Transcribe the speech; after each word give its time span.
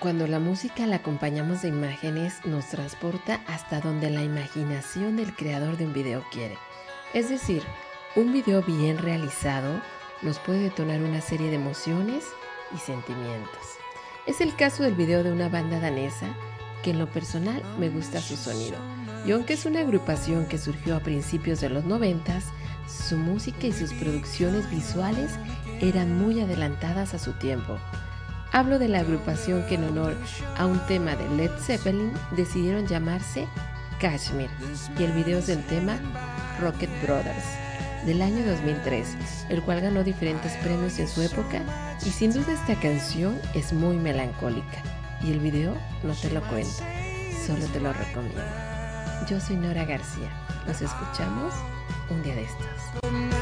Cuando 0.00 0.26
la 0.26 0.38
música 0.38 0.86
la 0.86 0.96
acompañamos 0.96 1.60
de 1.60 1.68
imágenes, 1.68 2.40
nos 2.46 2.64
transporta 2.68 3.42
hasta 3.46 3.82
donde 3.82 4.08
la 4.08 4.22
imaginación 4.22 5.16
del 5.16 5.36
creador 5.36 5.76
de 5.76 5.84
un 5.84 5.92
video 5.92 6.24
quiere. 6.32 6.56
Es 7.12 7.28
decir, 7.28 7.62
un 8.16 8.32
video 8.32 8.62
bien 8.62 8.96
realizado 8.96 9.82
nos 10.22 10.38
puede 10.38 10.60
detonar 10.60 11.02
una 11.02 11.20
serie 11.20 11.50
de 11.50 11.56
emociones 11.56 12.24
y 12.74 12.78
sentimientos. 12.78 13.60
Es 14.26 14.40
el 14.40 14.56
caso 14.56 14.84
del 14.84 14.94
video 14.94 15.22
de 15.22 15.32
una 15.32 15.50
banda 15.50 15.78
danesa 15.80 16.34
que 16.82 16.92
en 16.92 16.98
lo 16.98 17.06
personal 17.06 17.62
me 17.78 17.90
gusta 17.90 18.22
su 18.22 18.38
sonido. 18.38 18.78
Y 19.26 19.32
aunque 19.32 19.52
es 19.52 19.66
una 19.66 19.80
agrupación 19.80 20.46
que 20.46 20.56
surgió 20.56 20.96
a 20.96 21.00
principios 21.00 21.60
de 21.60 21.68
los 21.68 21.84
noventas, 21.84 22.46
su 22.88 23.18
música 23.18 23.66
y 23.66 23.72
sus 23.72 23.92
producciones 23.92 24.70
visuales 24.70 25.32
eran 25.82 26.16
muy 26.16 26.40
adelantadas 26.40 27.12
a 27.12 27.18
su 27.18 27.34
tiempo. 27.34 27.78
Hablo 28.52 28.80
de 28.80 28.88
la 28.88 29.00
agrupación 29.00 29.64
que 29.66 29.76
en 29.76 29.84
honor 29.84 30.16
a 30.56 30.66
un 30.66 30.84
tema 30.86 31.14
de 31.14 31.28
Led 31.36 31.52
Zeppelin 31.60 32.12
decidieron 32.32 32.86
llamarse 32.86 33.46
Kashmir 34.00 34.50
y 34.98 35.04
el 35.04 35.12
video 35.12 35.38
es 35.38 35.46
del 35.46 35.64
tema 35.66 35.98
Rocket 36.60 36.90
Brothers 37.02 37.44
del 38.06 38.22
año 38.22 38.44
2003, 38.44 39.46
el 39.50 39.62
cual 39.62 39.80
ganó 39.80 40.02
diferentes 40.02 40.52
premios 40.64 40.98
en 40.98 41.06
su 41.06 41.22
época 41.22 41.62
y 42.04 42.10
sin 42.10 42.32
duda 42.32 42.52
esta 42.52 42.74
canción 42.80 43.38
es 43.54 43.72
muy 43.72 43.96
melancólica 43.98 44.82
y 45.22 45.30
el 45.30 45.38
video 45.38 45.76
no 46.02 46.14
te 46.14 46.30
lo 46.30 46.40
cuento, 46.48 46.82
solo 47.46 47.64
te 47.66 47.78
lo 47.78 47.92
recomiendo. 47.92 48.42
Yo 49.28 49.38
soy 49.38 49.56
Nora 49.56 49.84
García, 49.84 50.30
nos 50.66 50.82
escuchamos 50.82 51.54
un 52.10 52.20
día 52.24 52.34
de 52.34 52.42
estos. 52.44 53.39